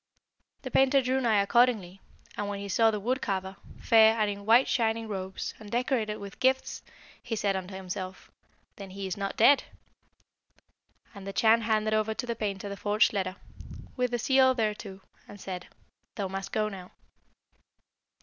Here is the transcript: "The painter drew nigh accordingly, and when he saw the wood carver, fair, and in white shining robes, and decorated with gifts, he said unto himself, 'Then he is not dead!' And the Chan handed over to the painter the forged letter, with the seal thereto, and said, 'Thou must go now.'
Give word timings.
"The 0.63 0.71
painter 0.71 0.99
drew 1.03 1.21
nigh 1.21 1.43
accordingly, 1.43 2.01
and 2.35 2.47
when 2.49 2.57
he 2.57 2.67
saw 2.67 2.89
the 2.89 2.99
wood 2.99 3.21
carver, 3.21 3.57
fair, 3.79 4.17
and 4.19 4.31
in 4.31 4.47
white 4.47 4.67
shining 4.67 5.07
robes, 5.07 5.53
and 5.59 5.69
decorated 5.69 6.17
with 6.17 6.39
gifts, 6.39 6.81
he 7.21 7.35
said 7.35 7.55
unto 7.55 7.75
himself, 7.75 8.31
'Then 8.77 8.89
he 8.89 9.05
is 9.05 9.15
not 9.15 9.37
dead!' 9.37 9.65
And 11.13 11.27
the 11.27 11.33
Chan 11.33 11.61
handed 11.61 11.93
over 11.93 12.15
to 12.15 12.25
the 12.25 12.35
painter 12.35 12.67
the 12.67 12.77
forged 12.77 13.13
letter, 13.13 13.35
with 13.95 14.09
the 14.09 14.17
seal 14.17 14.55
thereto, 14.55 15.01
and 15.27 15.39
said, 15.39 15.67
'Thou 16.15 16.29
must 16.29 16.51
go 16.51 16.67
now.' 16.67 16.89